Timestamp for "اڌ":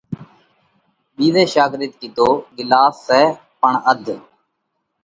3.91-4.05